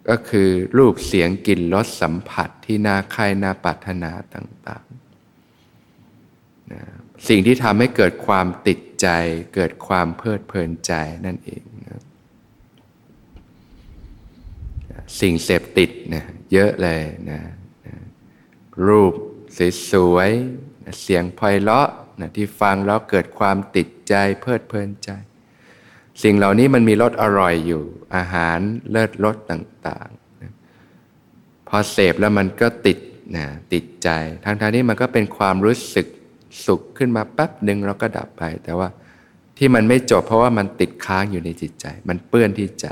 [0.09, 6.83] ก็คือรูปเสียงกลิ่นรสสัมผัสที่น่าใครน่าปรารถนาต่างๆนะ
[7.29, 9.09] สิ่งที่ทำให้เกิดความติดใจ
[9.55, 10.93] เกิดความเพลิดเพลินใจ
[11.27, 12.01] นั่นเองนะ
[15.21, 17.41] สิ่งเสพติดนะเยอะเลยนะ
[17.87, 17.95] นะ
[18.87, 19.13] รูป
[19.91, 21.89] สวยๆเสียงไพเราะ
[22.21, 25.11] นะที่ฟังแล้วเกิดความติดใจเพลิดเพลินใจ
[26.23, 27.83] สิ่งเหล่านี้มันมีรสอร่อยอยู่
[28.17, 28.59] อาหาร
[28.91, 30.53] เลิศรสต่างๆนะ
[31.69, 32.99] พอเสพแล้วมันก็ติด
[33.37, 34.09] นะติดใจ
[34.45, 36.07] ทางทางนี้มันก็เป็นความรู้สึก
[36.67, 38.89] สุขขึ้นมาแป๊บหนึ่งเราก็ดับไป แต่ว่า
[39.59, 42.89] ที่มันไม่จบเพราะว่ามันติดค้างอยู่ในจิตใจ มันเปื้อนที่ใจ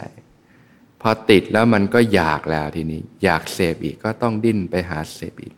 [1.01, 5.55] พอติดแล้วมันก็อยากแล้วทีนี้ อยากเสพอีกก็ต้องดิ้นไปหาเสพอีก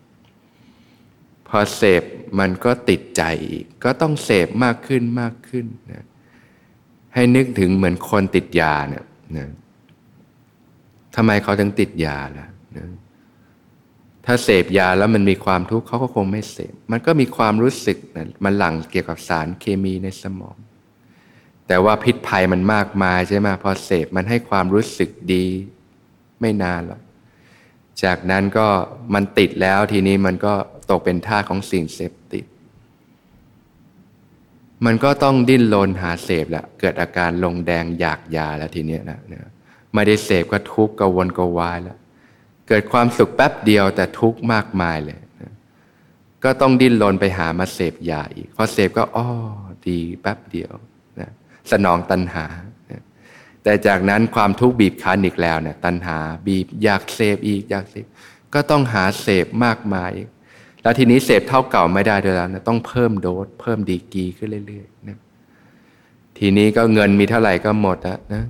[1.48, 2.02] พอเสพ
[2.38, 6.04] มันก็ติดใจอีก ก็ต้องเสพมากขึ้นมากขึ้นนะ
[7.14, 9.04] ให้นึกถึงเหมือนคนติดยาเนี่ย
[9.36, 9.48] นะ
[11.14, 12.86] ทำไมเขาถึงติดยาล่ะนะ
[14.26, 20.56] ถ้าเสพยาแล้วมันมีความทุกข์เขาก็คงไม่เสพ มันก็มีความรู้สึกนะมันหลั่งเกี่ยวกับสารเคมีในสมอง
[21.68, 25.46] แต่ว่าพิษภัยมันมากมายใช่ไหมพอเสพมันให้ความรู้สึกดี
[26.40, 27.00] ไม่นานหรอก
[28.04, 28.66] จากนั้นก็
[29.14, 30.52] มันติดแล้วทีนี้มันก็
[30.90, 32.44] ตกเป็นท่าของสิ่งเสพติด
[34.87, 39.50] มันก็ต้องดิ้นรนหาเสพแหละเกิดอาการลงแดงอยากยาแล้วทีเนี้ยนะนะ
[39.94, 41.98] ไม่ได้เสพก็ทุกข์กวนกวายแล้ว
[42.72, 45.20] กิดความสุขแป๊บเดียวแต่ทุกข์มากมายเลย
[46.44, 49.28] ก็ต้องดิ้นรนไปหามาเสพยาอีกพอเสพก็อ้อ
[49.88, 50.72] ดีแป๊บเดียว
[51.20, 51.30] นะ
[51.70, 52.46] สนองตัณหา
[53.62, 58.06] แต่จากนั้นความทุกข์บีบคั้นอีกแล้วเนี่ยตัณหาบีบอยากเสพอีกอยากเสพ
[58.54, 60.12] ก็ต้องหาเสพมากมาย
[60.82, 65.18] แล้วทีนี้เสพเท่าเก่าไม่ได้ด้วยแล้วนะต้องเพิ่มโดสเพิ่มดีกีขึ้นเรื่อยๆนะ
[66.38, 68.42] ทีนี้ก็เงินมีเท่าไหร่ก็หมดแล้วนะ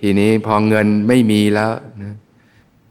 [0.00, 2.14] ทีนี้พอเงินไม่มีแล้วนะ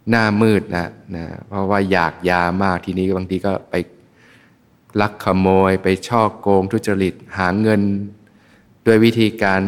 [0.10, 3.76] หน้ามืดนะนะ เพราะว่าอยากยามากทีนี้บางทีก็ไป
[5.02, 7.82] ลักขโมยไปช่อโกงทุจริตหาเงิน
[8.86, 9.62] ด้วยวิธีการ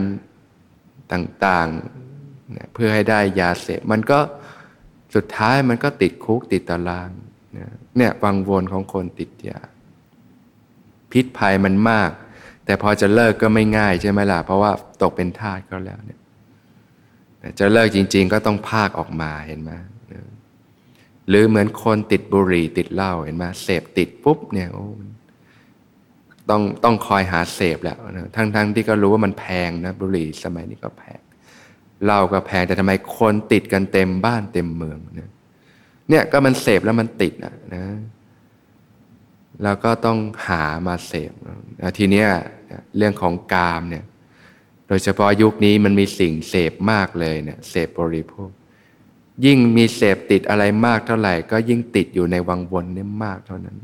[1.12, 4.20] ต่างๆนะเพื่อให้ได้ยาเสพมันก็
[5.16, 7.10] สุดท้ายมันก็ติดคุกติดตาราง
[7.98, 9.60] เนี่ยวังวนของคนติดยา
[11.12, 12.12] พิษภัยมันมาก
[12.66, 14.72] แต่พอจะเลิกก็ไม่ง่ายใช่ไหมล่ะ เพราะว่า
[15.02, 16.20] ตกเป็นทาสก็แล้วเนี่ย
[17.60, 19.72] จะเลิกจริง ๆ ก็ต้องภาคออกมาเห็นไหม
[21.28, 24.86] หรือเหมือนคนติดบุหรี่ติดเหล้าเห็นไหมเสพติดปุ๊บเนี่ยโอ้
[26.50, 27.98] ต้องต้องคอยหาเสพแล้ว
[28.36, 31.20] ทั้งๆทที่ก็รู้ว่ามันแพงนะบุหรี่สมัยนี้ก็แพง
[32.04, 35.30] เหล้าก็แพงแต่ทำไมคนติดกันเต็มบ้านเต็มเมืองเนี่ย
[36.10, 37.86] เนี่ยก็มันเสพแล้วมันติดนะนะ
[39.64, 41.32] แล้วก็ต้องหามาเสพ
[41.98, 42.28] ทีเนี้ย
[42.98, 44.04] เรื่องของกามเนี่ย
[44.88, 48.50] โดยเฉพาะยุคนี้มันมีสิ่งเสพมากเลยเนี่ยเสพบริโภค
[49.46, 53.78] ยิ่งมีเสพติดอะไรมากเท่าไหร่ ก็ยิ่งติดอยู่ในวังวนนี่มากเท่านั้น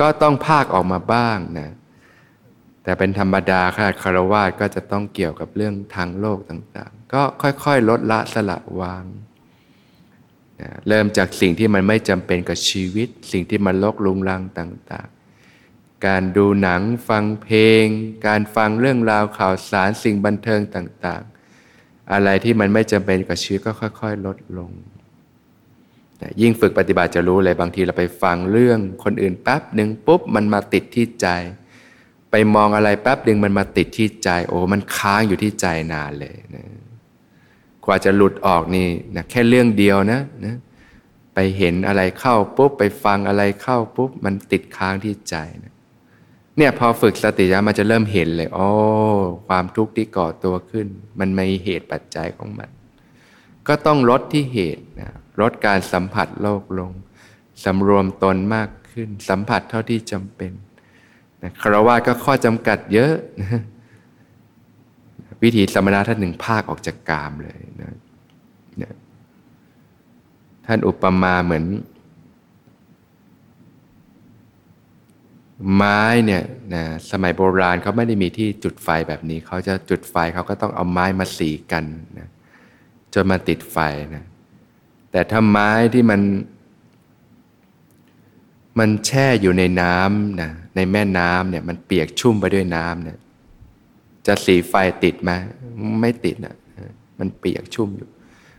[0.00, 1.70] ก็ต้องภาคออกมาบ้างนะ
[2.82, 9.04] แต่เป็นธรรมดาค่ะคารวะก็จะต้องเกี่ยวกับเรื่องทางโลกต่างๆ ก็ค่อยๆ ลดละสละวาง
[10.88, 15.08] เริ่มจากสิ่งที่มันไม่จำเป็นกับชีวิต สิ่งที่มันลกลุงลังต่าง
[15.56, 17.84] ๆ การดูหนังฟังเพลง
[18.26, 21.29] การฟังเรื่องราวข่าวสารสิ่งบันเทิงต่างๆ
[22.12, 24.70] อะไรที่มันไม่จำเป็นกับชีวิตก็ค่อย ๆ ลดลง
[26.40, 31.28] ยิ่งฝึกปฏิบัติจะรู้เลยบางทีเราไปฟังเรื่องคนอื่นแป๊บหนึ่งปุ๊บมันมาติดที่ใจ
[32.30, 36.64] ไปมองอะไรแป๊บหนึ่งมันมาติดที่ใจ โอ้มันค้างอยู่ที่ใจนานเลยนะ
[37.84, 40.56] กว่าจะหลุดออกนี่นะแค่เรื่องเดียวนะนะ
[41.34, 45.74] ไปเห็นอะไรเข้าปุ๊บไปฟังอะไรเข้าปุ๊บมันติดค้างที่ใจนะ
[46.60, 48.68] เนี่ยพอฝึกสติแล้วมันจะเริ่มเห็นเลย โอ๋อ
[49.48, 50.86] ความทุกข์ที่ก่อตัวขึ้น
[51.20, 52.70] มันมีเหตุปัจจัยของมัน
[53.68, 56.92] ก็ต้องลดที่เหตุนะลดการสัมผัสโลกลง
[57.64, 60.52] สำรวมตนมากขึ้น สัมผัสเท่าที่จำเป็น
[61.42, 63.62] นะคารวะก็ข้อจำกัดเยอะนะ
[65.42, 67.92] วิธีสมณะท่านหนึ่งภาคออกจากกามเลยนะ
[68.82, 68.94] นะ
[70.66, 71.64] ท่านอุปมาเหมือน
[75.74, 76.42] ไม้เนี่ย
[76.74, 81.84] นะสมัยโบราณเขาไม่ได้มีที่จุดไฟแบบนี้ เขาจะจุดไฟเขาก็ต้องเอาไม้มาสีกัน
[82.18, 82.28] นะ
[83.14, 83.78] จนมาติดไฟ
[84.14, 84.24] นะ
[85.10, 86.20] แต่ถ้าไม้ที่มัน
[88.78, 93.18] มันแช่อยู่ในน้ำนะในแม่น้ำเนี่ยมันเปียกชุ่มไปด้วยน้ำเนี่ย
[94.26, 95.30] จะสีไฟติดไหม
[96.00, 96.54] ไม่ติดนะ
[97.18, 98.08] มันเปียกชุ่มอยู่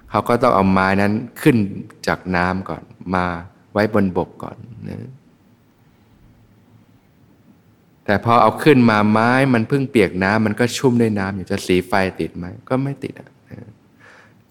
[0.10, 1.58] เขาก็ต้องเอาไม้นั้นขึ้น
[2.08, 2.84] จากน้ำก่อน
[3.16, 3.26] มา
[3.74, 4.58] ไว้บนบกก่อน
[4.90, 5.10] นะ
[8.12, 13.30] แต่พอเอาขึ้นมาไม้มันเพิ่งเปียกน้ำมันก็ชุ่มด้วยน้ำอยู่จะสีไฟติดไหมก็ไม่ติดอะ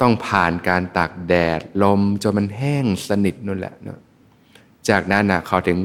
[0.01, 4.01] ต้องผ่านการตากแดดลมจนมันแห้งสนิทนั่นแหละเนาะ
[4.89, 5.79] จากนั้นนะเขาถึง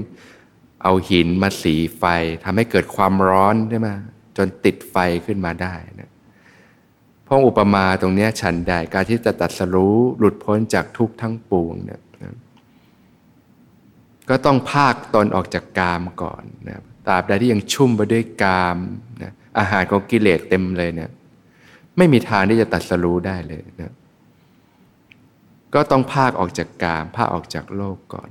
[0.84, 2.04] เอาหินมาสีไฟ
[2.44, 3.90] ทำให้เกิดความร้อนใช่ไหม
[4.38, 6.12] จนติดไฟขึ้นมาได้นะ
[7.28, 12.02] พงอุปมาตรงนี้ฉันได้การที่จะตัดสรู้หลุดพ้นจากทุกทั้งปวงเนี่ย
[14.30, 18.78] ก็ต้องภาคตนออกจากกามก่อนนะ ตราบใดที่ยังชุ่มไปด้วยกาม
[19.24, 21.10] นะอาหารของกิเลสเต็มเลยเนี่ย
[21.98, 23.94] ไม่มีทางที่จะตัดสรู้ได้เลยนะ
[25.74, 28.30] ก็ต้องภาคออกจากกามภาคออกจากโลกก่อน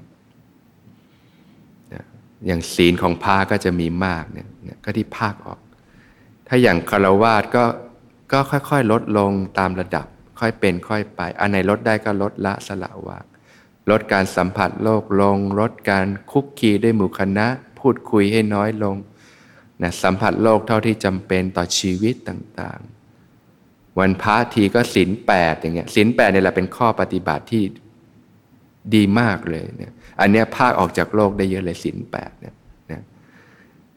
[1.92, 2.04] นะ
[2.46, 4.48] อย่างศีลของพาก็จะมีมากเนี่ย
[4.84, 5.60] ก็ที่ภาคออก
[6.48, 7.64] ถ้าอย่างคารวาสก็
[8.32, 10.06] ก็ค่อยๆ ลดลงตามระดับ
[10.40, 13.24] ค่อยเป็นค่อยไป อันไหนลดได้ก็ลดละสละวาง
[13.90, 17.46] ลดการสัมผัสโลกลง ลดการคุกคีด้วยหมู่คณะ
[17.84, 18.96] พูดคุยให้น้อยลง
[19.82, 27.62] นะสัมผัสโลกเท่าที่จำเป็นต่อชีวิตต่างๆ วันพระทีก็ศีลแปดอย่างเงี้ยศีลแปดเนี่ยแหละเป็นข้อปฏิบัติที่
[28.94, 32.54] ดีมากเลยเนี่ยอันเนี้ยภาคออกจากโลกได้เยอะเลยศีลแปดเนี่ย
[32.90, 33.02] นะ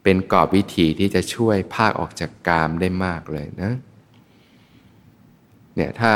[0.02, 3.72] เป็นกรอบวิธีที่จะช่วยภาคออกจากกามได้มากเลยนะ
[5.76, 6.12] เนี่ยถ้า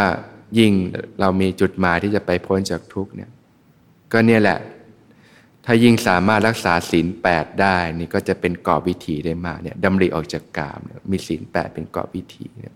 [0.58, 0.72] ยิ่ง
[1.20, 3.30] เรามีจุดหมายที่จะไปพ้นจากทุกเนี่ย
[4.12, 4.58] ก็เนี่ยแหละ
[5.66, 12.74] ถ้ายิ่งสามารถรักษาศีลแปดได้นี่ก็จะเป็นกรอบวิธีได้มากเนี่ยดำริออกจากกามมีศีลแปดเป็นกรอบวิธีเนี่ย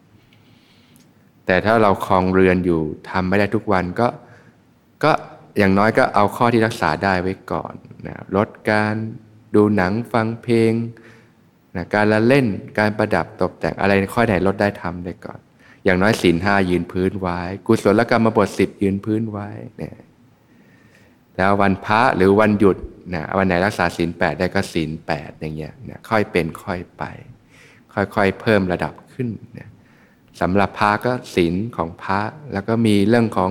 [1.46, 4.08] แต่ถ้าเราคลองเรือนอยู่ทำไม่ได้ทุกวันก็
[5.04, 5.12] ก็
[5.58, 7.74] อย่างน้อยก็เอาข้อที่รักษาได้ไว้ก่อน
[8.06, 8.94] นะลดการ
[9.54, 10.72] ดูหนังฟังเพลง
[11.76, 12.46] นะการละเล่น
[12.78, 15.38] การประดับตกแต่งอะไรข้อไหนลดได้ทำได้ก่อน
[15.84, 19.96] อย่างน้อยศีลห้ายืนพื้นไว้ กุศลกรรมบทสิบยืนพื้นไว้เนี่ย
[21.36, 22.76] แล้ววันพระหรือวันหยุด
[23.14, 27.04] นะวันไหนรักษาศีลแปดได้ก็ศีลแปดอย่างเงี้ยนะค่อยเป็นค่อยไป
[27.94, 29.68] ค่อยๆเพิ่มระดับขึ้นนะ
[30.40, 32.20] สำหรับพระก็ศีลของพระ
[32.52, 33.50] แล้วก็มีเรื่องของ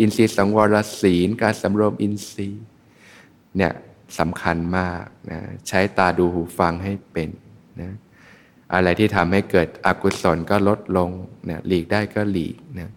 [0.00, 2.64] อินทรีย์สังวรศีล การสำรวมอินทรีย์
[3.56, 3.72] เนี่ย
[4.18, 7.30] สำคัญมากนะใช้ตาดูหูฟังให้เป็น
[7.80, 7.92] นะ
[8.74, 11.10] อะไรที่ทำให้เกิดอกุศลก็ลดลง
[11.48, 12.90] นี่ยหลีกได้ก็หลีกนะ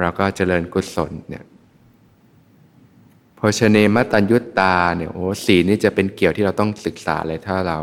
[0.00, 1.44] เราก็เจริญกุศลเนี่ย
[3.58, 7.78] ชเนมตัญยุตตาเนี่ยโอ้สีนี่จะเป็นเกี่ยวที่เราต้องศึกษาเลยถ้าเรา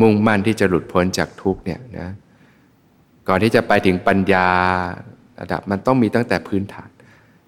[0.00, 2.08] มุ่งมั่นที่จะหลุดพ้นจากทุกเนี่ยนะ
[3.28, 4.48] ก่อนที่จะไปถึงปัญญา
[5.40, 6.88] ระดับมันต้องมีตั้งแต่พื้นฐาน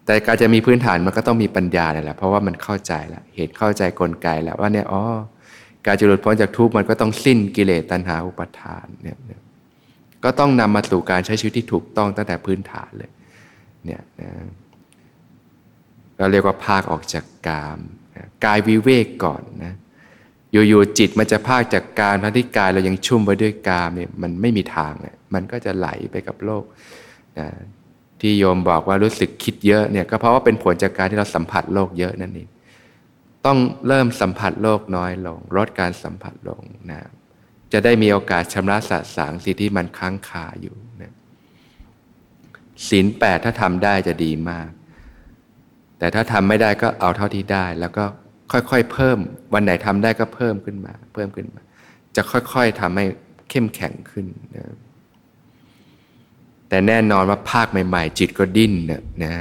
[0.05, 5.03] แต่การจะมีพื้นฐานมันก็ต้องมีปัญญาเนี่ยแหละเพราะว่ามันเข้าใจแล้วเหตุเข้าใจกลไกแล้วว่าเนี่ยอ๋อ
[5.87, 9.19] การจะหลุดพ้นจากทุกข์มันก็ต้องสิ้นกิเลสตัณหาอุปทานเนี่ย
[10.25, 13.11] ก็ต้องนำมาสู่การใช้ชีวิตที่ถูกต้องตั้งแต่พื้นฐานเลย
[13.85, 14.31] เนี่ยนะ
[16.19, 17.79] เราเรียกว่าภาคออกจากกาม
[18.45, 19.75] กายวิเวกก่อนนะ
[20.53, 26.65] อยู่ๆจิตมันจะภาคจากกามทั้งที่กายเรายังชุ่มไปด้วยกามเนี่ยมันไม่มีทางเนี่ยมันก็จะไหลไปกับโลก
[27.39, 27.49] นะ
[28.21, 32.49] ที่โยมบอกว่ารู้สึกคิดเยอะเนี่ยก็เพราะว่าเป็นผลจากการที่เราสัมผัสโลกเยอะนั่นเอง
[33.47, 37.01] ต้องเริ่มสัมผัสโลกน้อยลงลดการสัมผัสลงนะ
[37.73, 41.13] จะได้มีโอกาสชำระสะสางสิ่งที่มันค้างคาอยู่นะ
[42.89, 44.69] ศีลแปดถ้าทำได้จะดีมาก
[45.99, 48.05] แต่ถ้าทำไม่ได้ก็เอาเท่าที่ได้ แล้วก็
[48.53, 49.19] ค่อยๆเพิ่ม
[49.55, 51.61] วันไหนทำได้ก็เพิ่มขึ้นมา เพิ่มขึ้นมา
[52.17, 53.05] จะค่อยๆทำให้
[53.51, 54.65] เข้มแข็งขึ้นนะ
[56.69, 59.35] แต่แน่นอนว่าภาคใหม่ ๆ จิตก็ดิ้นนะนะ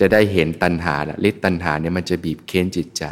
[0.00, 3.04] จะได้เห็นตัณหาละฤทธิ์ตัณหาเนี่ยมันจะบีบเค้นจิตใจ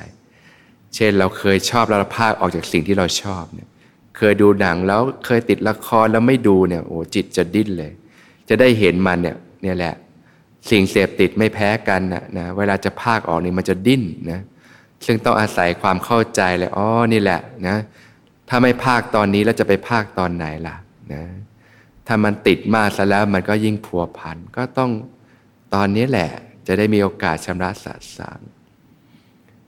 [0.95, 3.69] เช่นเราเคยชอบแล้วเราพากออกจากสิ่งที่เราชอบเนี่ย
[4.17, 7.93] เคยดูหนังแล้วเคยติดละครแล้วไม่ดูเนี่ยโอ้จิตจะดิ้นเลย
[8.49, 9.95] จะได้เห็นมันเนี่ยเนี่ยแหละ
[10.71, 14.41] สิ่งเสพติดไม่แพ้กันนะนะเวลาจะพากออกนี่มันจะดิ้นนะ
[15.07, 17.77] ซึ่งต้องอาศัยความเข้าใจเลยอ๋อนี่แหละนะ
[18.49, 20.77] ถ้าไม่ภาคตอนนี้แล้วจะไปภาคตอนไหนล่ะ
[21.13, 21.23] นะ
[22.07, 24.91] ถ้ามันติดมากซะแล้วมันก็ยิ่งพัวพันก็ต้อง
[25.75, 26.31] ตอนนี้แหละ
[26.67, 28.41] จะได้มีโอกาสชำระสะสาง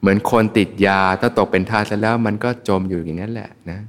[0.01, 3.81] เหมือนคนติดยาถ้าตกเป็นทาสแล้วมันก็จมอยู่อย่างนั้นแหละนะ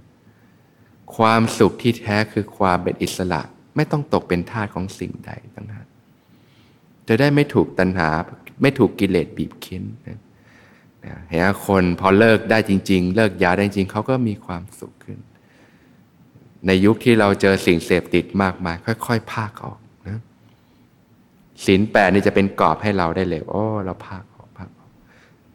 [1.16, 3.42] ความสุขที่แท้คือความเป็นอิสระ
[3.76, 5.79] ไม่ต้องตกเป็นทาสของสิ่งใดทั้งนั้น
[7.10, 8.10] จะได้ไม่ถูกตัณหา
[8.62, 10.18] ไม่ถูกกิเลสบีบเค้นนะ
[11.30, 15.20] เห็นคนพอเลิกได้จริง ๆ เลิกยาได้จริงเขาก็มีความสุขขึ้น
[16.68, 20.20] ในยุคที่เราเจอสิ่งเสพติดมากมาย ค่อยๆ ภาคออกนะ
[21.66, 24.92] ศีลแปดนี่จะเป็นกรอบให้เราได้เลยโอ้เราภาคออกภาคออก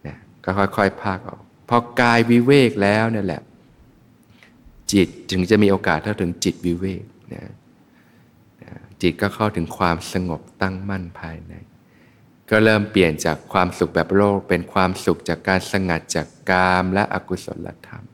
[0.07, 3.43] นะก็ค่อยๆ ภาคออก พอกายวิเวกแล้วนั่แหละ
[4.93, 7.43] จิตจึงจะมีโอกาสเข้าถึงจิตวิเวกนะ
[9.03, 11.55] จิตก็เข้าถึงความสงบตั้งมั่นภายใน
[12.51, 18.05] ก็เริ่มเปลี่ยนจากความสุขแบบโลก เป็นความสุขจากการสงัดจากกามและอกุศลธรรม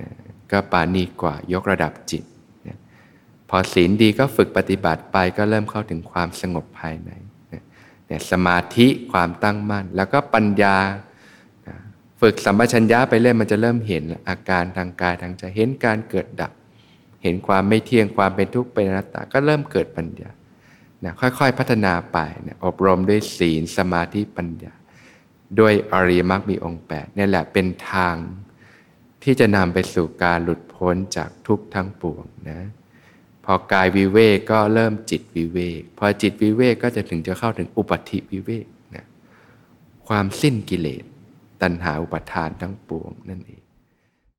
[0.00, 0.08] นะ
[0.50, 2.24] ก็ปานีกว่ายกระดับจิต
[2.66, 2.78] นะ
[3.48, 7.10] พอศีลดีก็ฝึกปฏิบัติไปก็เริ่มเข้าถึงความสงบภายใน
[7.52, 7.62] นะ
[8.10, 10.76] นะสมาธิความตั้งมั่น แล้วก็ปัญญา
[12.20, 16.52] ฝึกสัมปชัญญะไปเรื่อยมันจะเริ่มเห็นอาการทางกายทางใจเห็นการเกิดดับ
[17.22, 20.30] เห็นความไม่เที่ยงความเป็นทุกข์เป็นอนัตตาก็เริ่มเกิดปัญญา
[21.04, 24.72] นะค่อยๆพัฒนาไปนะอบรมด้วยศีลสมาธิปัญญา
[25.60, 28.16] ด้วยอริยมรรคมีองค์แปดนี่แหละเป็นทาง
[29.22, 32.60] ที่จะนำไปสู่การหลุดพ้นจากทุกข์ทั้งปวงนะ
[33.44, 39.06] พอกายวิเวกก็เริ่มจิตวิเวกพอจิตวิเวกก็จะถึงจะเข้าถึงอุปธิวิเวกนะ
[40.08, 41.04] ความสิ้นกิเลส
[41.62, 43.62] ตัณหาอุปทานทั้งปวงนั่นเอง